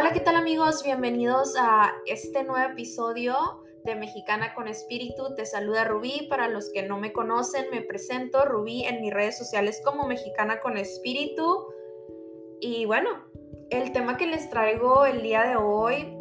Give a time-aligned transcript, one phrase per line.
[0.00, 0.84] Hola, ¿qué tal amigos?
[0.84, 3.34] Bienvenidos a este nuevo episodio
[3.84, 5.34] de Mexicana con Espíritu.
[5.34, 6.28] Te saluda Rubí.
[6.30, 10.60] Para los que no me conocen, me presento Rubí en mis redes sociales como Mexicana
[10.60, 11.66] con Espíritu.
[12.60, 13.10] Y bueno,
[13.70, 16.16] el tema que les traigo el día de hoy,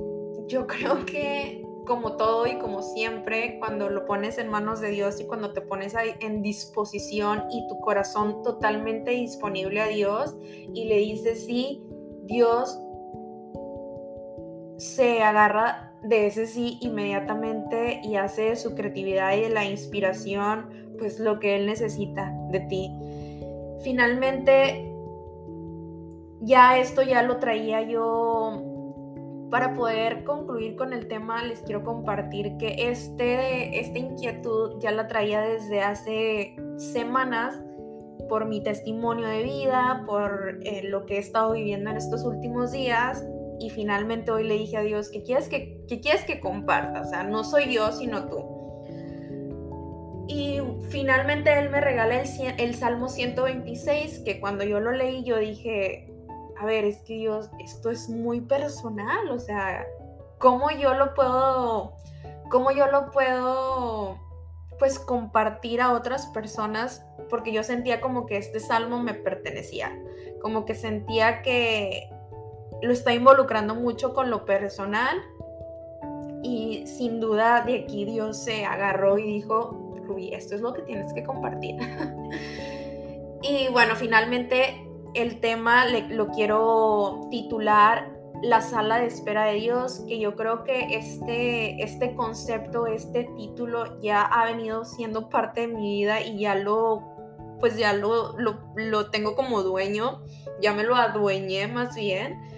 [0.48, 5.22] yo creo que como todo y como siempre, cuando lo pones en manos de Dios
[5.22, 10.36] y cuando te pones en disposición y tu corazón totalmente disponible a Dios
[10.74, 11.84] y le dices sí,
[12.24, 12.80] Dios
[14.78, 20.96] se agarra de ese sí inmediatamente y hace de su creatividad y de la inspiración
[20.98, 22.92] pues lo que Él necesita de ti.
[23.82, 24.92] Finalmente,
[26.42, 28.64] ya esto ya lo traía yo
[29.50, 35.08] para poder concluir con el tema, les quiero compartir que este, esta inquietud ya la
[35.08, 37.62] traía desde hace semanas
[38.28, 42.72] por mi testimonio de vida, por eh, lo que he estado viviendo en estos últimos
[42.72, 43.26] días
[43.60, 47.02] y finalmente hoy le dije a Dios, ¿qué quieres que, quieres que comparta?
[47.02, 48.58] O sea, no soy yo, sino tú.
[50.28, 55.38] Y finalmente Él me regala el, el Salmo 126, que cuando yo lo leí yo
[55.38, 56.14] dije,
[56.60, 59.86] a ver, es que Dios, esto es muy personal, o sea,
[60.38, 61.94] ¿cómo yo lo puedo,
[62.50, 64.20] cómo yo lo puedo,
[64.78, 67.06] pues, compartir a otras personas?
[67.30, 69.98] Porque yo sentía como que este salmo me pertenecía,
[70.42, 72.10] como que sentía que
[72.82, 75.22] lo está involucrando mucho con lo personal
[76.44, 80.84] y sin duda de aquí Dios se agarró y dijo, Rubí, esto es lo que
[80.84, 81.76] tienes que compartir.
[83.42, 90.20] y bueno, finalmente el tema lo quiero titular La sala de espera de Dios, que
[90.20, 96.02] yo creo que este, este concepto, este título ya ha venido siendo parte de mi
[96.02, 97.02] vida y ya lo,
[97.60, 100.22] pues ya lo, lo, lo tengo como dueño,
[100.62, 102.57] ya me lo adueñé más bien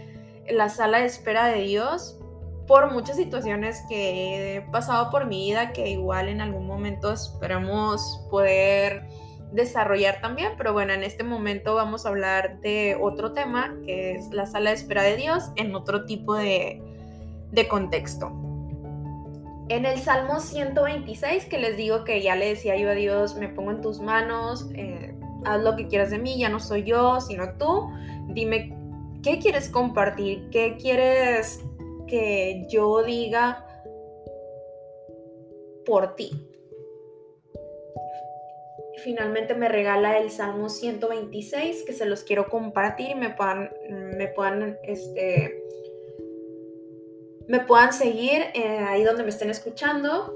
[0.52, 2.20] la sala de espera de Dios
[2.68, 8.28] por muchas situaciones que he pasado por mi vida que igual en algún momento esperamos
[8.30, 9.08] poder
[9.52, 14.30] desarrollar también, pero bueno, en este momento vamos a hablar de otro tema que es
[14.30, 16.80] la sala de espera de Dios en otro tipo de,
[17.68, 18.28] contexto.
[19.70, 23.50] En el Salmo 126, que les digo que ya le decía yo a Dios, me
[23.50, 27.20] pongo en tus manos, eh, haz lo que quieras de mí, ya no soy yo,
[27.20, 27.90] sino tú,
[28.28, 28.79] dime
[29.22, 30.50] ¿Qué quieres compartir?
[30.50, 31.60] ¿Qué quieres
[32.08, 33.66] que yo diga
[35.86, 36.32] por ti?
[39.04, 44.28] Finalmente me regala el Salmo 126 que se los quiero compartir y me puedan, me
[44.28, 45.64] puedan, este,
[47.48, 50.34] me puedan seguir eh, ahí donde me estén escuchando.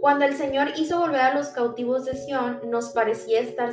[0.00, 3.72] Cuando el Señor hizo volver a los cautivos de Sión, nos parecía estar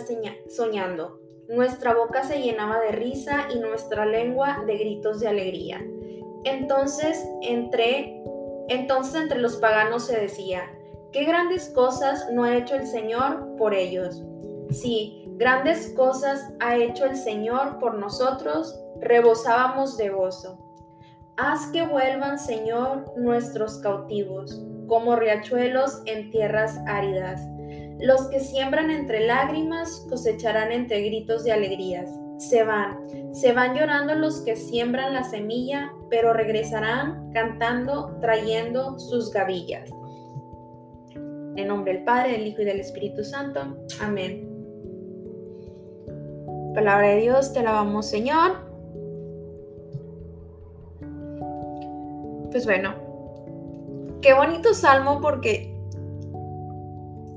[0.50, 1.21] soñando.
[1.52, 5.86] Nuestra boca se llenaba de risa y nuestra lengua de gritos de alegría.
[6.46, 8.24] Entonces entre,
[8.70, 10.62] entonces entre los paganos se decía,
[11.12, 14.24] qué grandes cosas no ha hecho el Señor por ellos.
[14.70, 20.58] Sí, grandes cosas ha hecho el Señor por nosotros, rebosábamos de gozo.
[21.36, 27.46] Haz que vuelvan, Señor, nuestros cautivos, como riachuelos en tierras áridas
[28.02, 32.10] los que siembran entre lágrimas cosecharán entre gritos de alegrías.
[32.40, 39.32] Se van, se van llorando los que siembran la semilla, pero regresarán cantando, trayendo sus
[39.32, 39.90] gavillas.
[41.56, 43.78] En nombre del Padre, del Hijo y del Espíritu Santo.
[44.02, 44.48] Amén.
[46.74, 48.72] Palabra de Dios, te alabamos Señor.
[52.50, 52.96] Pues bueno,
[54.22, 55.71] qué bonito salmo porque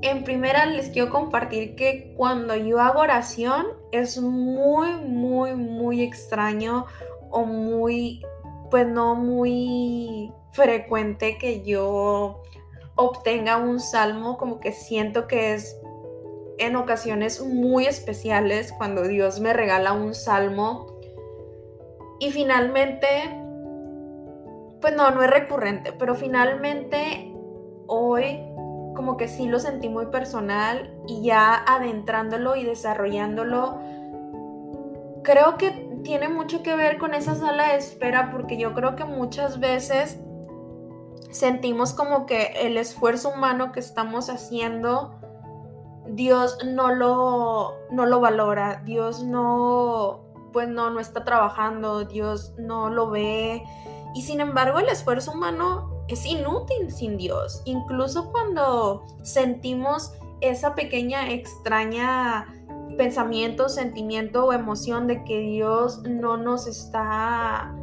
[0.07, 6.85] en primera les quiero compartir que cuando yo hago oración es muy, muy, muy extraño
[7.29, 8.21] o muy,
[8.69, 12.43] pues no muy frecuente que yo
[12.95, 15.77] obtenga un salmo, como que siento que es
[16.57, 20.99] en ocasiones muy especiales cuando Dios me regala un salmo.
[22.19, 23.07] Y finalmente,
[24.79, 27.33] pues no, no es recurrente, pero finalmente
[27.87, 28.39] hoy
[28.95, 33.77] como que sí lo sentí muy personal y ya adentrándolo y desarrollándolo,
[35.23, 35.71] creo que
[36.03, 40.19] tiene mucho que ver con esa sala de espera porque yo creo que muchas veces
[41.31, 45.19] sentimos como que el esfuerzo humano que estamos haciendo,
[46.07, 52.89] Dios no lo, no lo valora, Dios no, pues no, no está trabajando, Dios no
[52.89, 53.63] lo ve.
[54.13, 57.61] Y sin embargo el esfuerzo humano es inútil sin Dios.
[57.65, 62.47] Incluso cuando sentimos esa pequeña extraña
[62.97, 67.73] pensamiento, sentimiento o emoción de que Dios no nos está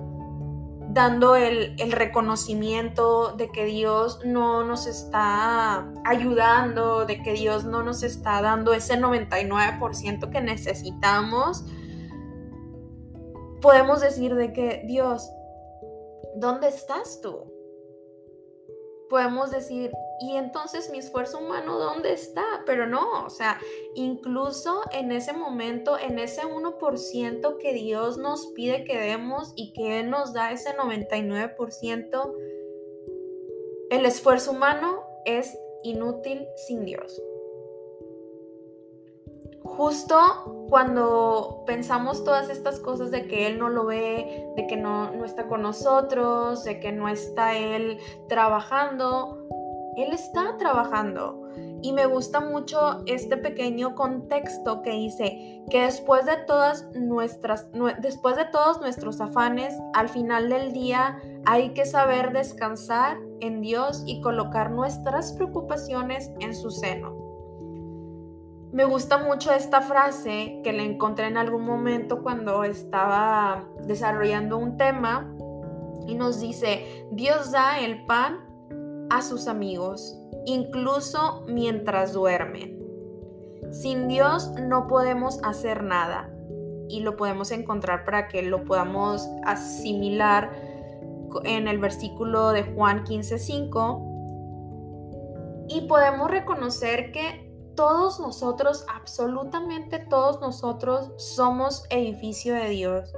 [0.89, 7.83] dando el, el, reconocimiento de que Dios no nos está ayudando, de que Dios no
[7.83, 11.65] nos está dando ese 99% que necesitamos,
[13.63, 15.31] podemos decir de que Dios,
[16.37, 17.52] ¿dónde estás tú?
[19.13, 22.43] Podemos decir, y entonces mi esfuerzo humano, ¿dónde está?
[22.65, 23.61] Pero no, o sea,
[23.95, 30.01] incluso en ese momento, en ese 1% que Dios nos pide que demos y que
[30.01, 32.35] Él nos da ese 99%,
[33.91, 37.21] el esfuerzo humano es inútil sin Dios.
[39.77, 45.13] Justo cuando pensamos todas estas cosas de que Él no lo ve, de que no,
[45.13, 47.99] no está con nosotros, de que no está Él
[48.29, 49.43] trabajando,
[49.97, 51.51] él está trabajando.
[51.83, 57.69] Y me gusta mucho este pequeño contexto que dice que después de todas nuestras
[58.01, 64.03] después de todos nuestros afanes, al final del día hay que saber descansar en Dios
[64.07, 67.22] y colocar nuestras preocupaciones en su seno.
[68.73, 74.79] Me gusta mucho esta frase que la encontré en algún momento cuando estaba desarrollando un
[74.79, 75.31] tema
[76.07, 78.39] y nos dice, Dios da el pan
[79.11, 82.83] a sus amigos, incluso mientras duermen.
[83.73, 86.31] Sin Dios no podemos hacer nada
[86.89, 90.51] y lo podemos encontrar para que lo podamos asimilar
[91.45, 101.11] en el versículo de Juan 15:5 y podemos reconocer que todos nosotros, absolutamente todos nosotros,
[101.17, 103.13] somos edificio de Dios.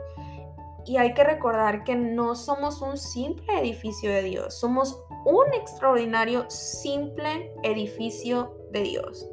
[0.87, 6.45] Y hay que recordar que no somos un simple edificio de Dios, somos un extraordinario,
[6.51, 9.27] simple edificio de Dios.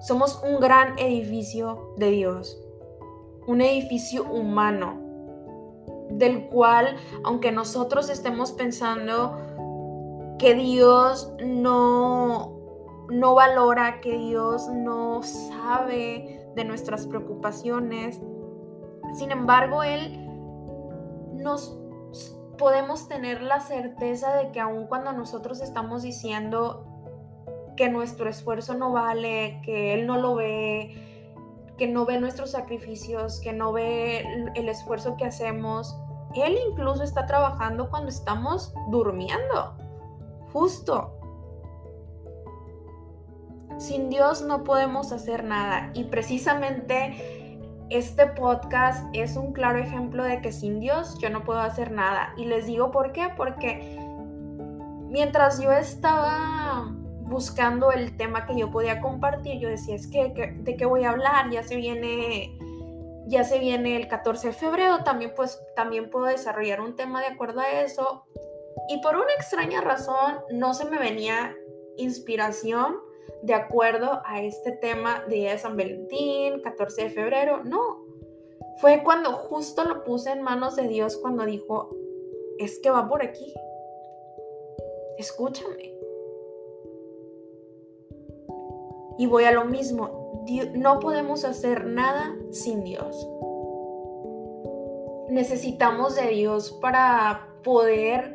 [0.00, 2.60] Somos un gran edificio de Dios,
[3.46, 5.00] un edificio humano,
[6.10, 9.36] del cual, aunque nosotros estemos pensando
[10.38, 12.61] que Dios no,
[13.12, 18.20] no valora, que Dios no sabe de nuestras preocupaciones,
[19.14, 20.26] sin embargo, Él
[21.34, 21.78] nos
[22.56, 26.86] podemos tener la certeza de que aun cuando nosotros estamos diciendo
[27.76, 30.94] que nuestro esfuerzo no vale, que Él no lo ve,
[31.76, 34.24] que no ve nuestros sacrificios, que no ve
[34.54, 35.98] el esfuerzo que hacemos,
[36.34, 39.76] Él incluso está trabajando cuando estamos durmiendo,
[40.52, 41.11] justo.
[43.82, 50.40] Sin Dios no podemos hacer nada y precisamente este podcast es un claro ejemplo de
[50.40, 52.32] que sin Dios yo no puedo hacer nada.
[52.36, 53.98] Y les digo por qué, porque
[55.08, 56.92] mientras yo estaba
[57.22, 61.10] buscando el tema que yo podía compartir, yo decía, es que, ¿de qué voy a
[61.10, 61.50] hablar?
[61.50, 62.56] Ya se viene
[63.26, 67.26] ya se viene el 14 de febrero, también pues también puedo desarrollar un tema de
[67.26, 68.26] acuerdo a eso.
[68.88, 71.52] Y por una extraña razón no se me venía
[71.96, 73.10] inspiración
[73.42, 78.04] de acuerdo a este tema de San Valentín, 14 de febrero, no.
[78.80, 81.90] Fue cuando justo lo puse en manos de Dios cuando dijo,
[82.58, 83.52] es que va por aquí.
[85.18, 85.92] Escúchame.
[89.18, 90.44] Y voy a lo mismo,
[90.74, 93.28] no podemos hacer nada sin Dios.
[95.28, 98.32] Necesitamos de Dios para poder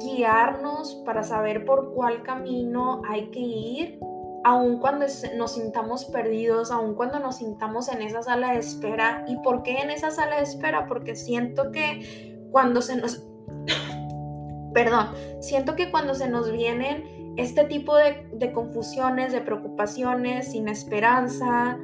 [0.00, 4.00] guiarnos para saber por cuál camino hay que ir,
[4.46, 9.24] aun cuando nos sintamos perdidos, aun cuando nos sintamos en esa sala de espera.
[9.26, 10.86] ¿Y por qué en esa sala de espera?
[10.86, 13.26] Porque siento que cuando se nos...
[14.72, 15.08] Perdón,
[15.40, 21.76] siento que cuando se nos vienen este tipo de, de confusiones, de preocupaciones, sin esperanza,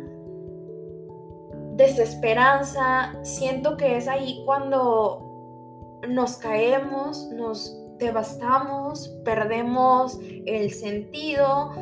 [1.75, 11.73] desesperanza, siento que es ahí cuando nos caemos, nos devastamos, perdemos el sentido,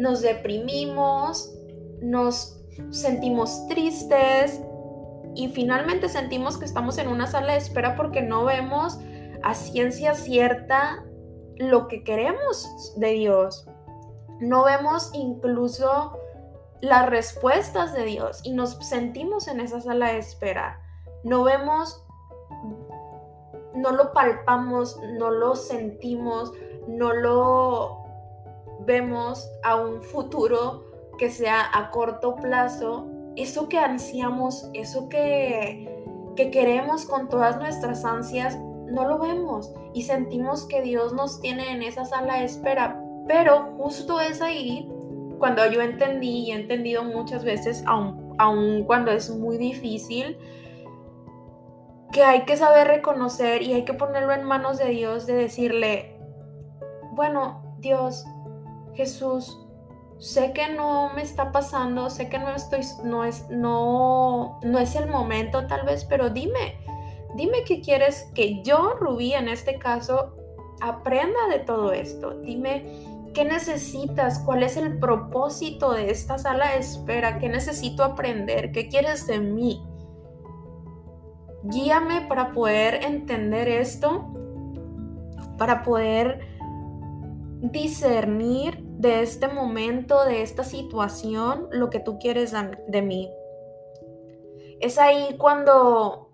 [0.00, 1.54] nos deprimimos,
[2.00, 2.58] nos
[2.90, 4.60] sentimos tristes
[5.34, 8.98] y finalmente sentimos que estamos en una sala de espera porque no vemos
[9.42, 11.04] a ciencia cierta
[11.56, 13.66] lo que queremos de Dios.
[14.40, 16.18] No vemos incluso
[16.80, 20.80] las respuestas de Dios y nos sentimos en esa sala de espera.
[21.22, 22.02] No vemos
[23.74, 26.52] no lo palpamos, no lo sentimos,
[26.88, 27.99] no lo
[28.90, 30.84] vemos a un futuro
[31.16, 33.06] que sea a corto plazo,
[33.36, 35.88] eso que ansiamos, eso que,
[36.34, 41.70] que queremos con todas nuestras ansias, no lo vemos y sentimos que Dios nos tiene
[41.70, 43.00] en esa sala de espera.
[43.28, 44.90] Pero justo es ahí
[45.38, 50.36] cuando yo entendí y he entendido muchas veces, aun, aun cuando es muy difícil,
[52.10, 56.18] que hay que saber reconocer y hay que ponerlo en manos de Dios, de decirle,
[57.12, 58.24] bueno, Dios,
[58.94, 59.58] Jesús,
[60.18, 64.94] sé que no me está pasando, sé que no estoy, no es, no, no es
[64.94, 66.78] el momento tal vez, pero dime,
[67.34, 70.36] dime qué quieres que yo, Rubí, en este caso,
[70.80, 72.40] aprenda de todo esto.
[72.40, 72.84] Dime
[73.32, 78.88] qué necesitas, cuál es el propósito de esta sala de espera, qué necesito aprender, qué
[78.88, 79.82] quieres de mí.
[81.62, 84.32] Guíame para poder entender esto,
[85.58, 86.49] para poder
[87.60, 92.52] discernir de este momento, de esta situación, lo que tú quieres
[92.88, 93.30] de mí.
[94.80, 96.30] Es ahí cuando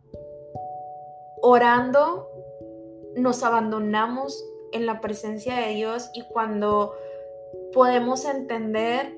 [1.42, 2.28] orando
[3.16, 6.94] nos abandonamos en la presencia de Dios y cuando
[7.72, 9.16] podemos entender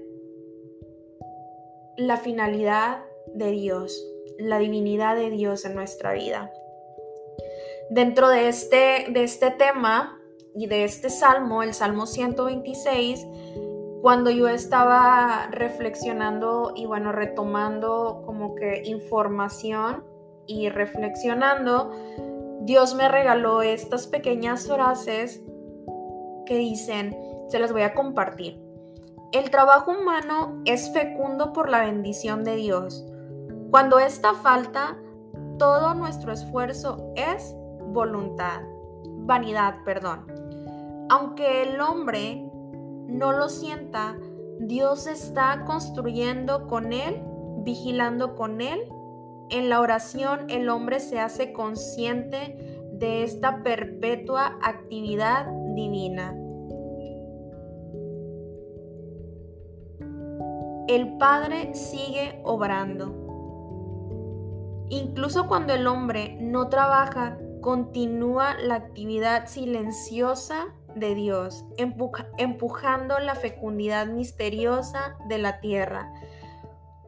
[1.97, 3.03] la finalidad
[3.35, 4.05] de Dios
[4.38, 6.50] la divinidad de Dios en nuestra vida.
[7.91, 10.17] Dentro de este, de este tema
[10.59, 13.25] y de este salmo, el Salmo 126,
[14.03, 20.05] cuando yo estaba reflexionando y bueno, retomando como que información
[20.47, 21.93] y reflexionando,
[22.62, 25.41] Dios me regaló estas pequeñas frases
[26.45, 27.17] que dicen,
[27.49, 28.61] se las voy a compartir.
[29.31, 33.07] El trabajo humano es fecundo por la bendición de Dios.
[33.71, 34.99] Cuando esta falta,
[35.59, 37.55] todo nuestro esfuerzo es
[37.93, 38.62] voluntad,
[39.05, 40.38] vanidad, perdón.
[41.11, 42.50] Aunque el hombre
[43.09, 44.19] no lo sienta,
[44.61, 47.23] Dios está construyendo con él,
[47.65, 48.81] vigilando con él.
[49.50, 56.37] En la oración el hombre se hace consciente de esta perpetua actividad divina.
[60.88, 63.15] El Padre sigue obrando.
[64.91, 74.07] Incluso cuando el hombre no trabaja, continúa la actividad silenciosa de Dios, empujando la fecundidad
[74.07, 76.12] misteriosa de la tierra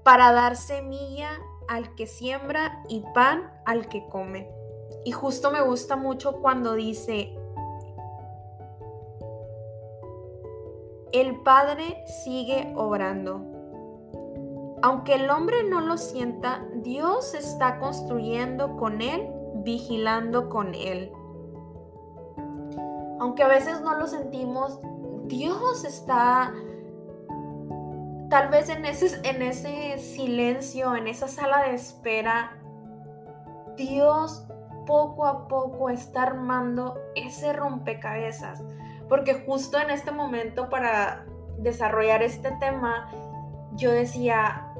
[0.03, 1.31] para dar semilla
[1.69, 4.51] al que siembra y pan al que come.
[5.05, 7.37] Y justo me gusta mucho cuando dice,
[11.13, 13.47] el Padre sigue obrando.
[14.83, 21.13] Aunque el hombre no lo sienta, Dios está construyendo con él, vigilando con él.
[23.21, 24.81] Aunque a veces no lo sentimos,
[25.27, 26.53] Dios está
[28.31, 32.57] tal vez en ese, en ese silencio, en esa sala de espera.
[33.77, 34.47] Dios
[34.87, 38.65] poco a poco está armando ese rompecabezas.
[39.09, 41.27] Porque justo en este momento para
[41.59, 43.11] desarrollar este tema,
[43.75, 44.73] yo decía,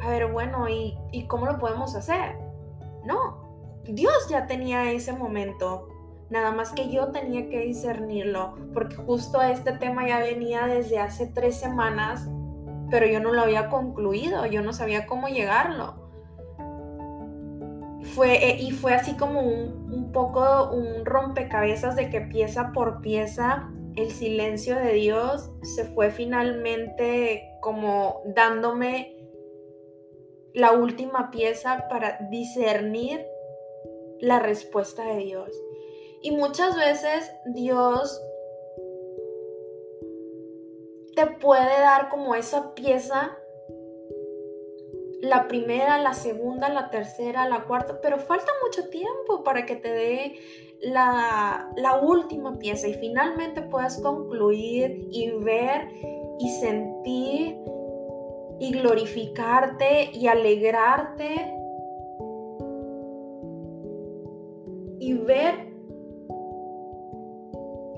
[0.00, 2.36] a ver, bueno, ¿y, cómo lo podemos hacer?
[3.04, 5.88] No, Dios ya tenía ese momento,
[6.30, 11.26] nada más que yo tenía que discernirlo, porque justo este tema ya venía desde hace
[11.26, 12.28] tres semanas,
[12.90, 16.06] pero yo no lo había concluido, yo no sabía cómo llegarlo.
[18.14, 23.00] Fue, eh, y fue así como un, un poco un rompecabezas de que pieza por
[23.00, 29.16] pieza el silencio de Dios se fue finalmente como dándome
[30.52, 33.26] la última pieza para discernir
[34.20, 35.50] la respuesta de Dios.
[36.26, 38.20] Y muchas veces Dios
[41.14, 43.38] te puede dar como esa pieza,
[45.20, 49.88] la primera, la segunda, la tercera, la cuarta, pero falta mucho tiempo para que te
[49.88, 50.40] dé
[50.80, 55.86] la, la última pieza y finalmente puedas concluir y ver
[56.40, 57.56] y sentir
[58.58, 61.54] y glorificarte y alegrarte
[64.98, 65.65] y ver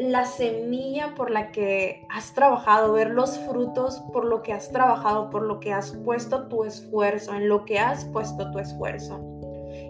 [0.09, 5.31] la semilla por la que has trabajado, ver los frutos por lo que has trabajado,
[5.31, 9.21] por lo que has puesto tu esfuerzo, en lo que has puesto tu esfuerzo.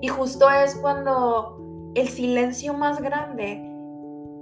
[0.00, 1.58] Y justo es cuando
[1.94, 3.64] el silencio más grande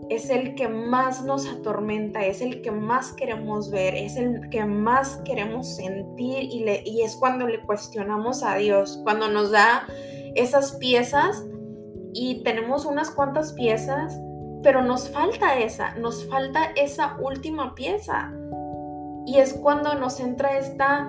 [0.08, 4.64] es el que más nos atormenta, es el que más queremos ver, es el que
[4.64, 9.86] más queremos sentir y, le, y es cuando le cuestionamos a Dios, cuando nos da
[10.34, 11.44] esas piezas
[12.12, 14.16] y tenemos unas cuantas piezas,
[14.66, 18.32] pero nos falta esa, nos falta esa última pieza.
[19.24, 21.08] Y es cuando nos entra esta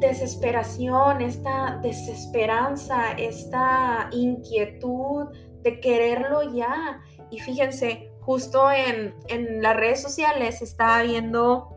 [0.00, 5.28] desesperación, esta desesperanza, esta inquietud
[5.62, 7.00] de quererlo ya.
[7.30, 9.14] Y fíjense, justo en,
[9.62, 11.74] las redes sociales estaba viendo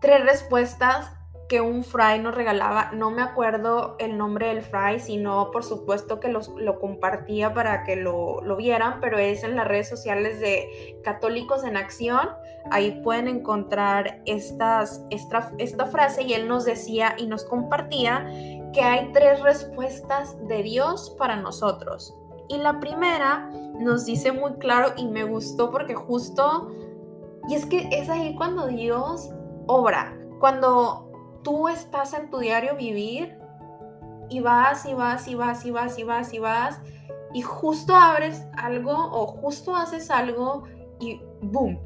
[0.00, 1.12] tres respuestas
[1.50, 6.20] que un fray nos regalaba, no me acuerdo el nombre del fray, sino por supuesto
[6.20, 11.00] que lo compartía para que lo, lo, vieran, pero es en las redes sociales de
[11.02, 12.28] Católicos en Acción,
[12.70, 18.30] ahí pueden encontrar esta, esta frase y él nos decía y nos compartía
[18.72, 22.14] que hay tres respuestas de Dios para nosotros.
[22.48, 26.70] Y la primera nos dice muy claro y me gustó porque justo,
[27.48, 29.30] y es que es ahí cuando Dios
[29.66, 31.09] obra, cuando
[31.42, 33.38] tú estás en tu diario vivir
[34.28, 36.80] y vas y vas y vas y vas y vas y vas
[37.32, 40.64] y justo abres algo o justo haces algo
[40.98, 41.78] y boom.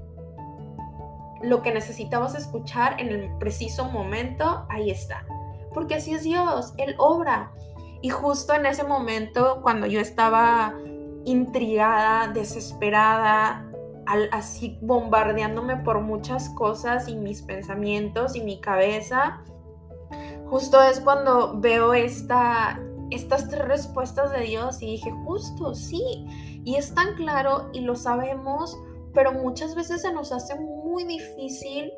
[1.42, 5.26] Lo que necesitabas escuchar en el preciso momento, ahí está.
[5.74, 7.52] Porque así es Dios, Él obra.
[8.00, 10.74] Y justo en ese momento, cuando yo estaba
[11.24, 13.66] intrigada, desesperada,
[14.32, 19.42] así bombardeándome por muchas cosas y mis pensamientos y mi cabeza.
[20.46, 22.80] Justo es cuando veo esta,
[23.10, 26.26] estas tres respuestas de Dios y dije, justo, sí.
[26.64, 28.78] Y es tan claro y lo sabemos,
[29.12, 31.92] pero muchas veces se nos hace muy difícil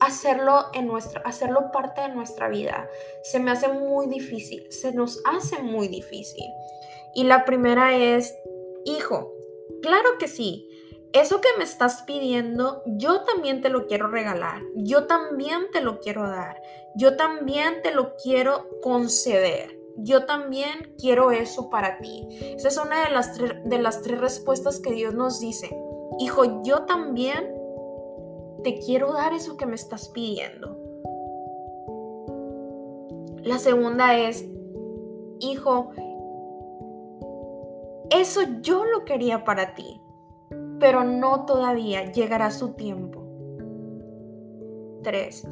[0.00, 2.88] hacerlo en nuestra hacerlo parte de nuestra vida.
[3.22, 6.46] Se me hace muy difícil, se nos hace muy difícil.
[7.14, 8.34] Y la primera es,
[8.84, 9.32] hijo,
[9.82, 10.68] Claro que sí.
[11.12, 14.62] Eso que me estás pidiendo, yo también te lo quiero regalar.
[14.76, 16.62] Yo también te lo quiero dar.
[16.94, 19.76] Yo también te lo quiero conceder.
[19.96, 22.28] Yo también quiero eso para ti.
[22.56, 25.76] Esa es una de las, de las tres respuestas que Dios nos dice.
[26.20, 27.52] Hijo, yo también
[28.62, 30.78] te quiero dar eso que me estás pidiendo.
[33.42, 34.44] La segunda es,
[35.40, 35.90] hijo,
[38.10, 40.00] eso yo lo quería para ti,
[40.78, 43.24] pero no todavía, llegará su tiempo.
[45.02, 45.46] 3.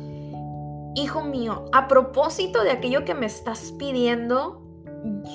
[0.94, 4.62] Hijo mío, a propósito de aquello que me estás pidiendo,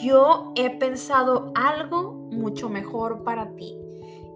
[0.01, 3.77] yo he pensado algo mucho mejor para ti.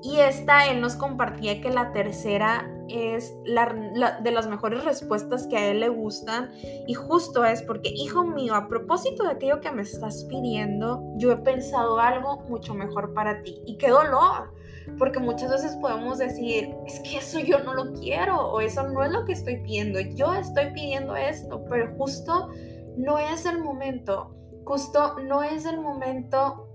[0.04, 5.58] Y esta él nos compartía que la tercera es la, de las mejores respuestas que
[5.58, 6.52] a él le gustan.
[6.88, 11.32] Y justo es porque, hijo mío, a propósito de aquello que me estás pidiendo, yo
[11.32, 13.62] he pensado algo mucho mejor para ti.
[13.66, 14.54] Y qué dolor.
[14.98, 19.04] Porque muchas veces podemos decir, es que eso yo no lo quiero o eso no
[19.04, 20.00] es lo que estoy pidiendo.
[20.00, 22.50] Yo estoy pidiendo esto, pero justo
[22.96, 24.34] no es el momento.
[24.66, 26.67] Justo no es el momento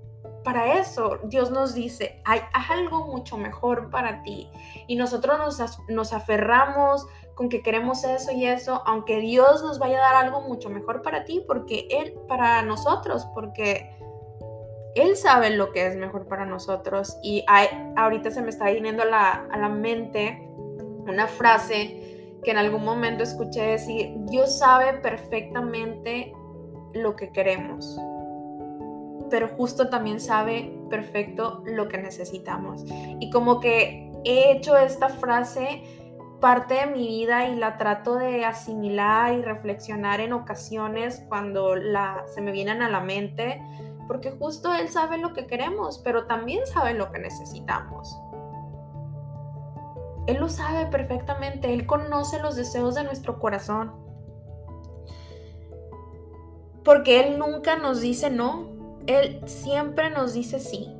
[0.45, 4.51] para eso Dios nos dice, hay algo mucho mejor para ti.
[4.87, 9.99] Y nosotros nos, nos, aferramos con que queremos eso y eso, aunque Dios nos vaya
[9.99, 13.97] a dar algo mucho mejor para ti, porque Él, para nosotros, porque
[14.95, 17.17] Él sabe lo que es mejor para nosotros.
[17.23, 20.49] Y hay, ahorita se me está viniendo a la, a la mente
[21.07, 26.33] una frase que en algún momento escuché decir, Dios sabe perfectamente
[26.95, 27.99] lo que queremos
[29.33, 32.85] pero justo también sabe perfecto lo que necesitamos.
[33.18, 35.83] Y como que he hecho esta frase
[36.38, 42.25] parte de mi vida y la trato de asimilar y reflexionar en ocasiones cuando la,
[42.27, 43.62] se me vienen a la mente,
[44.07, 48.14] porque justo Él sabe lo que queremos, pero también sabe lo que necesitamos.
[50.27, 53.92] Él lo sabe perfectamente, Él conoce los deseos de nuestro corazón.
[56.85, 58.72] Porque Él nunca nos dice no,
[59.07, 60.95] él siempre nos dice sí,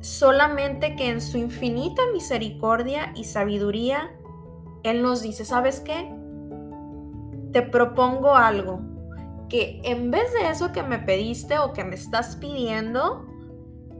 [0.00, 4.14] solamente que en su infinita misericordia y sabiduría,
[4.82, 6.12] Él nos dice, ¿sabes qué?
[7.52, 8.80] Te propongo algo,
[9.48, 13.26] que en vez de eso que me pediste o que me estás pidiendo,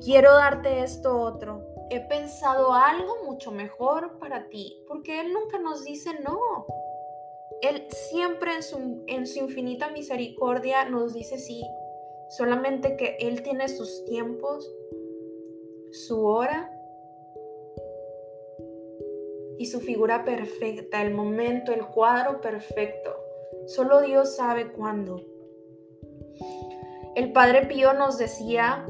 [0.04, 1.64] quiero darte esto otro.
[1.90, 6.38] He pensado algo mucho mejor para ti, porque Él nunca nos dice no.
[7.62, 11.64] Él siempre en su, en su infinita misericordia nos dice sí,
[12.28, 14.70] Solamente que Él tiene sus tiempos,
[15.92, 16.70] su hora
[19.58, 23.10] y su figura perfecta, el momento, el cuadro perfecto.
[23.66, 25.20] Solo Dios sabe cuándo.
[27.16, 28.86] El Padre Pío nos decía,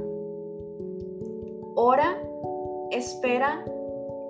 [1.75, 2.23] ora,
[2.91, 3.65] espera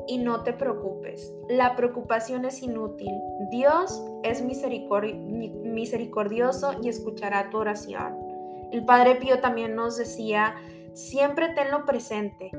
[0.06, 1.34] y no te preocupes.
[1.48, 3.12] La preocupación es inútil.
[3.50, 8.27] Dios es misericordioso y escuchará tu oración.
[8.72, 10.54] El Padre Pío también nos decía,
[10.92, 12.50] siempre tenlo presente,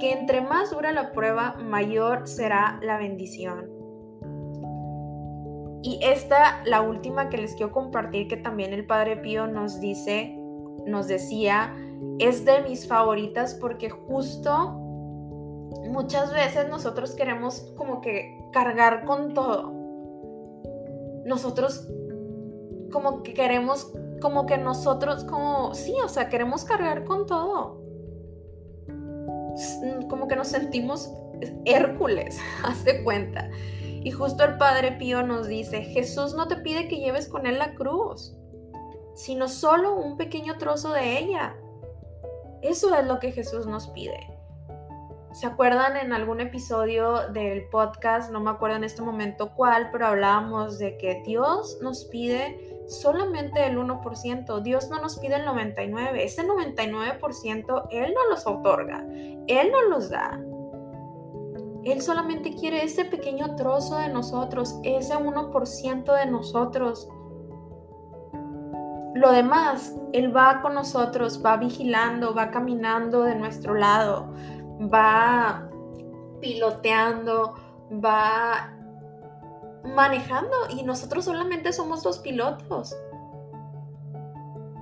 [0.00, 3.70] que entre más dura la prueba, mayor será la bendición.
[5.82, 10.34] Y esta, la última que les quiero compartir, que también el Padre Pío nos dice,
[10.86, 11.74] nos decía,
[12.18, 14.80] es de mis favoritas porque justo
[15.88, 19.84] muchas veces nosotros queremos como que cargar con todo
[21.24, 21.88] nosotros
[22.92, 23.92] como que queremos,
[24.24, 27.78] como que nosotros, como, sí, o sea, queremos cargar con todo.
[30.08, 31.12] Como que nos sentimos
[31.66, 33.50] Hércules, hazte cuenta.
[34.02, 37.58] Y justo el Padre Pío nos dice, Jesús no te pide que lleves con él
[37.58, 38.34] la cruz,
[39.14, 41.54] sino solo un pequeño trozo de ella.
[42.62, 44.26] Eso es lo que Jesús nos pide.
[45.34, 48.32] ¿Se acuerdan en algún episodio del podcast?
[48.32, 53.66] No me acuerdo en este momento cuál, pero hablábamos de que Dios nos pide solamente
[53.66, 54.62] el 1%.
[54.62, 56.16] Dios no nos pide el 99%.
[56.16, 59.04] Ese 99% Él no los otorga.
[59.46, 60.40] Él no los da.
[61.84, 67.08] Él solamente quiere ese pequeño trozo de nosotros, ese 1% de nosotros.
[69.14, 74.32] Lo demás, Él va con nosotros, va vigilando, va caminando de nuestro lado,
[74.80, 75.68] va
[76.40, 77.54] piloteando,
[77.92, 78.73] va
[79.84, 82.96] manejando y nosotros solamente somos los pilotos.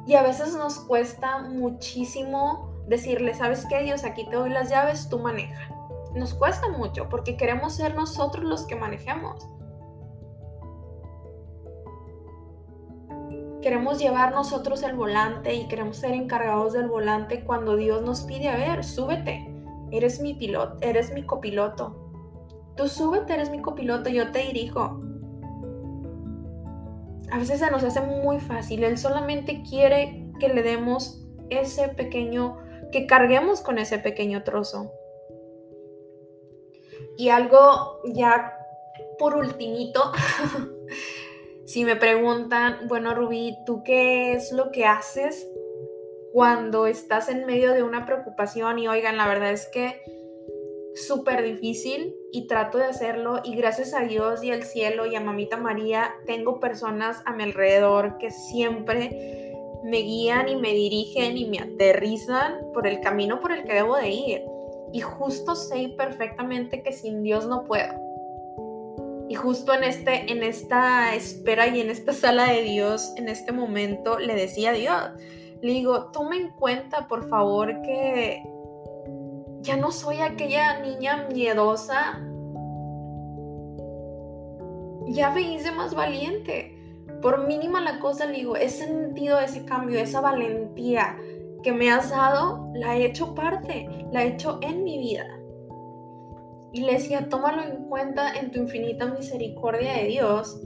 [0.06, 4.04] Y a veces nos cuesta muchísimo decirle, ¿sabes qué, Dios?
[4.04, 5.68] Aquí te doy las llaves, tú maneja.
[6.14, 9.48] Nos cuesta mucho porque queremos ser nosotros los que manejemos.
[13.62, 18.48] Queremos llevar nosotros el volante y queremos ser encargados del volante cuando Dios nos pide,
[18.48, 19.48] a ver, súbete,
[19.92, 22.01] eres mi piloto, eres mi copiloto.
[22.76, 25.00] Tú súbete, eres mi copiloto, yo te dirijo.
[27.30, 32.58] A veces se nos hace muy fácil, Él solamente quiere que le demos ese pequeño,
[32.90, 34.92] que carguemos con ese pequeño trozo.
[37.16, 38.54] Y algo ya
[39.18, 40.12] por ultimito,
[41.66, 45.46] si me preguntan, bueno Rubí, ¿tú qué es lo que haces
[46.32, 48.78] cuando estás en medio de una preocupación?
[48.78, 50.02] Y oigan, la verdad es que
[50.94, 55.20] súper difícil y trato de hacerlo y gracias a Dios y al cielo y a
[55.20, 59.52] Mamita María tengo personas a mi alrededor que siempre
[59.84, 63.96] me guían y me dirigen y me aterrizan por el camino por el que debo
[63.96, 64.42] de ir.
[64.92, 67.94] Y justo sé perfectamente que sin Dios no puedo.
[69.28, 73.50] Y justo en, este, en esta espera y en esta sala de Dios, en este
[73.50, 75.10] momento, le decía a Dios,
[75.62, 78.42] le digo, tome en cuenta, por favor, que
[79.62, 82.20] ya no soy aquella niña miedosa.
[85.06, 86.78] Ya me hice más valiente.
[87.20, 91.16] Por mínima la cosa, le digo, he sentido ese cambio, esa valentía
[91.62, 95.26] que me has dado, la he hecho parte, la he hecho en mi vida.
[96.72, 100.60] Y le decía, tómalo en cuenta en tu infinita misericordia de Dios.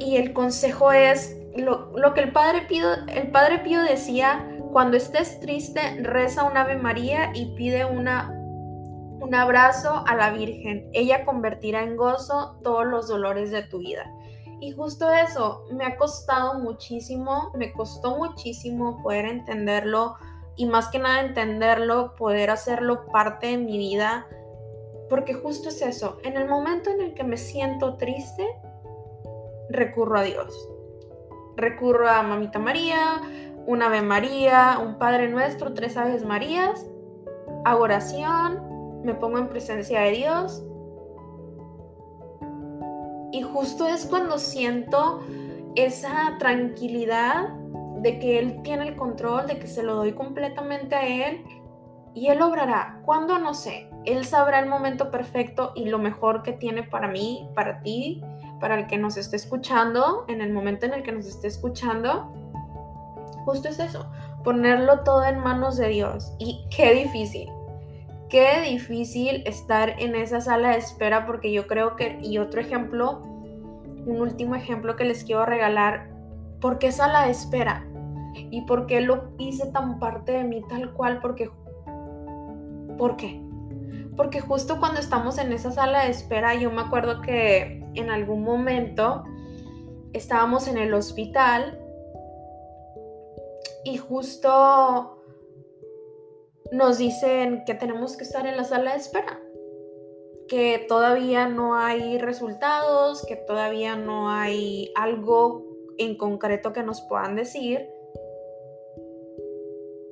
[0.00, 5.40] Y el consejo es lo, que el Padre, Pío, el Padre Pío decía, cuando estés
[5.40, 10.88] triste, reza un Ave María y pide una, un abrazo a la Virgen.
[10.92, 14.10] Ella convertirá en gozo todos los dolores de tu vida.
[14.60, 20.16] Y justo eso, me ha costado muchísimo, me costó muchísimo poder entenderlo
[20.56, 24.26] y más que nada entenderlo, poder hacerlo parte de mi vida,
[25.08, 28.44] porque justo es eso, en el momento en el que me siento triste,
[29.70, 30.68] recurro a Dios.
[31.56, 33.20] Recurro a Mamita María,
[33.68, 36.86] un Ave María, un Padre Nuestro, tres Aves Marías,
[37.66, 40.64] hago oración, me pongo en presencia de Dios
[43.30, 45.20] y justo es cuando siento
[45.74, 47.50] esa tranquilidad
[48.00, 51.44] de que Él tiene el control, de que se lo doy completamente a Él
[52.14, 53.02] y Él obrará.
[53.04, 53.38] ¿Cuándo?
[53.38, 53.90] No sé.
[54.06, 58.22] Él sabrá el momento perfecto y lo mejor que tiene para mí, para ti,
[58.60, 62.32] para el que nos esté escuchando, en el momento en el que nos esté escuchando.
[63.48, 64.04] Justo es eso,
[64.44, 66.34] ponerlo todo en manos de Dios.
[66.38, 67.48] Y qué difícil,
[68.28, 73.22] Qué difícil estar en esa sala de espera porque yo creo que, y otro ejemplo,
[74.04, 76.10] un último ejemplo que les quiero regalar,
[76.60, 77.86] ¿por qué sala de espera?
[78.34, 81.20] ¿Y por qué lo hice tan parte de mí tal cual?
[81.22, 81.50] Porque,
[82.98, 83.42] ¿por qué?
[84.14, 88.42] Porque justo cuando estamos en esa sala de espera, yo me acuerdo que en algún
[88.42, 89.24] momento
[90.12, 91.87] estábamos en el hospital
[93.88, 95.22] y justo
[96.72, 99.40] nos dicen que tenemos que estar en la sala de espera,
[100.46, 105.64] que todavía no hay resultados, que todavía no hay algo
[105.96, 107.88] en concreto que nos puedan decir.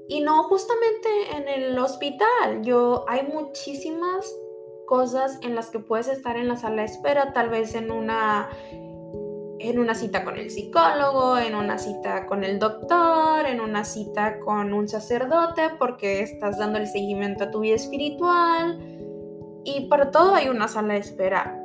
[0.09, 4.35] Y no justamente en el hospital, yo hay muchísimas
[4.87, 8.49] cosas en las que puedes estar en la sala de espera, tal vez en una
[9.59, 14.39] en una cita con el psicólogo, en una cita con el doctor, en una cita
[14.41, 18.79] con un sacerdote, porque estás dando el seguimiento a tu vida espiritual.
[19.65, 21.63] Y para todo hay una sala de espera.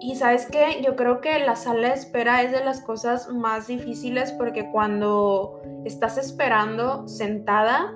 [0.00, 3.66] Y sabes qué, yo creo que la sala de espera es de las cosas más
[3.66, 7.94] difíciles porque cuando estás esperando sentada,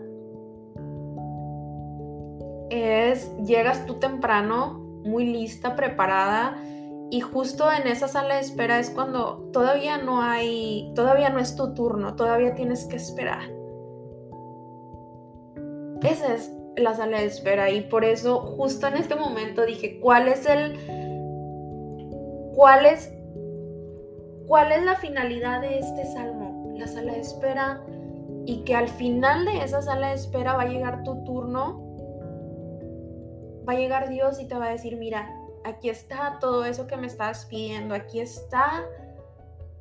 [2.71, 6.57] es, llegas tú temprano, muy lista, preparada,
[7.11, 11.57] y justo en esa sala de espera es cuando todavía no hay, todavía no es
[11.57, 13.51] tu turno, todavía tienes que esperar.
[16.03, 20.29] Esa es la sala de espera y por eso justo en este momento dije, ¿cuál
[20.29, 20.79] es el
[22.61, 23.11] ¿Cuál es,
[24.47, 26.75] ¿Cuál es la finalidad de este salmo?
[26.77, 27.83] La sala de espera
[28.45, 31.81] y que al final de esa sala de espera va a llegar tu turno,
[33.67, 36.97] va a llegar Dios y te va a decir, mira, aquí está todo eso que
[36.97, 38.87] me estás pidiendo, aquí está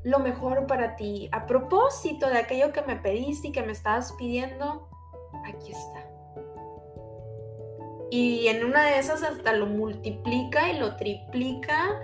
[0.03, 1.29] lo mejor para ti.
[1.31, 4.87] A propósito de aquello que me pediste y que me estabas pidiendo,
[5.45, 6.05] aquí está.
[8.11, 11.99] Y en una de esas hasta lo multiplica y lo triplica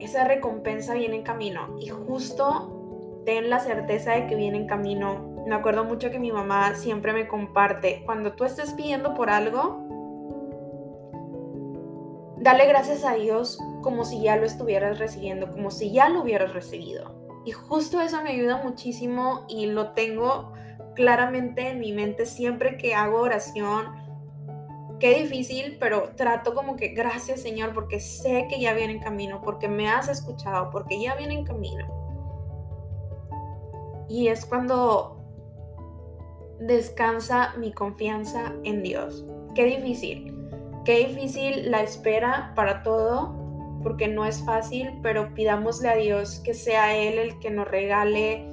[0.00, 5.29] esa recompensa viene en camino y justo ten la certeza de que viene en camino.
[5.46, 9.86] Me acuerdo mucho que mi mamá siempre me comparte, cuando tú estés pidiendo por algo,
[12.38, 16.52] dale gracias a Dios como si ya lo estuvieras recibiendo, como si ya lo hubieras
[16.52, 17.20] recibido.
[17.44, 20.52] Y justo eso me ayuda muchísimo y lo tengo
[20.94, 23.86] claramente en mi mente siempre que hago oración,
[24.98, 29.40] qué difícil, pero trato como que gracias Señor porque sé que ya viene en camino,
[29.42, 31.86] porque me has escuchado, porque ya viene en camino.
[34.08, 35.19] Y es cuando
[36.60, 39.24] descansa mi confianza en Dios.
[39.54, 40.34] Qué difícil,
[40.84, 43.34] qué difícil la espera para todo,
[43.82, 48.46] porque no es fácil, pero pidámosle a Dios que sea Él el que nos regale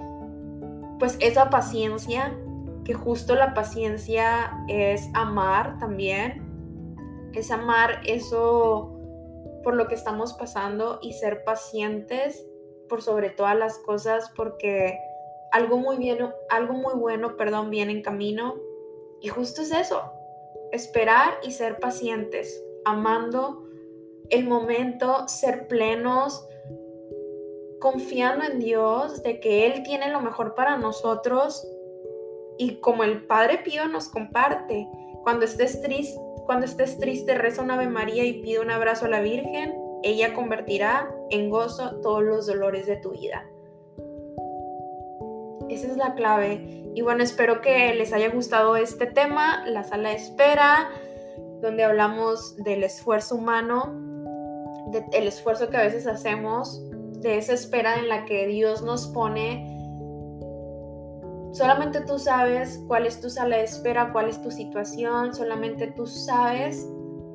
[1.00, 2.36] pues esa paciencia
[2.84, 8.98] que justo la paciencia es amar también, es amar eso
[9.64, 12.48] por lo que estamos pasando y ser pacientes
[12.88, 14.98] por sobre todas las cosas porque
[15.52, 16.18] algo muy bien,
[16.50, 18.56] algo muy bueno, perdón, viene en camino
[19.22, 20.02] y justo es eso,
[20.72, 23.64] esperar y ser pacientes, amando
[24.30, 26.48] el momento, ser plenos,
[27.80, 31.68] confiando en Dios de que Él tiene lo mejor para nosotros
[32.58, 34.88] y como el Padre Pío nos comparte,
[35.24, 39.10] cuando estés triste, cuando estés triste, reza un Ave María y pide un abrazo a
[39.10, 43.46] la Virgen, ella convertirá en gozo todos los dolores de tu vida.
[45.70, 46.92] Esa es la clave.
[46.96, 50.90] Y bueno, espero que les haya gustado este tema, la sala de espera,
[51.62, 53.94] donde hablamos del esfuerzo humano,
[55.12, 56.82] del esfuerzo que a veces hacemos,
[57.22, 59.78] de esa espera en la que Dios nos pone
[61.58, 66.06] Solamente tú sabes cuál es tu sala de espera, cuál es tu situación, solamente tú
[66.06, 66.88] sabes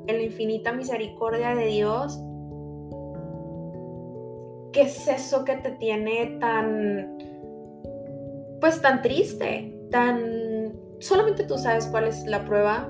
[0.06, 2.20] en la infinita misericordia de Dios
[4.72, 7.18] qué es eso que te tiene tan
[8.62, 12.88] pues tan triste, tan solamente tú sabes cuál es la prueba.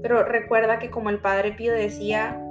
[0.00, 2.42] Pero recuerda que como el Padre Pío decía,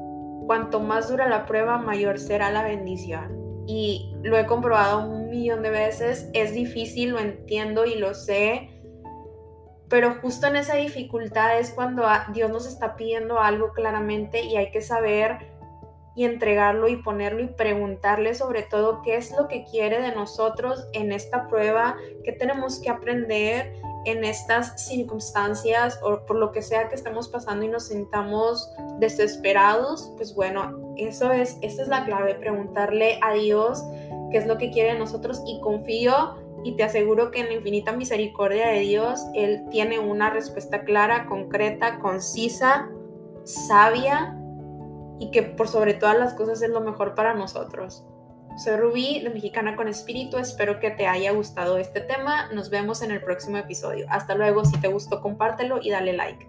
[0.46, 5.64] cuanto más dura la prueba, mayor será la bendición y lo he comprobado un millón
[5.64, 6.30] de veces.
[6.34, 8.70] Es difícil, lo entiendo y lo sé,
[9.90, 14.70] pero justo en esa dificultad es cuando Dios nos está pidiendo algo claramente y hay
[14.70, 15.53] que saber
[16.16, 20.88] y entregarlo y ponerlo y preguntarle sobre todo qué es lo que quiere de nosotros
[20.94, 23.74] en esta prueba, qué tenemos que aprender
[24.06, 30.12] en estas circunstancias o por lo que sea que estemos pasando y nos sintamos desesperados,
[30.18, 33.84] pues bueno, eso es, esta es la clave, preguntarle a Dios
[34.32, 37.54] qué es lo que quiere de nosotros y confío y te aseguro que en la
[37.54, 42.90] infinita misericordia de Dios, Él tiene una respuesta clara, concreta, concisa,
[43.44, 44.40] sabia
[45.24, 48.04] y que por sobre todas las cosas es lo mejor para nosotros.
[48.58, 50.38] Soy Rubí de Mexicana con Espíritu.
[50.38, 52.52] Espero que te haya gustado este tema.
[52.52, 54.06] Nos vemos en el próximo episodio.
[54.10, 54.66] Hasta luego.
[54.66, 56.46] Si te gustó, compártelo y dale like.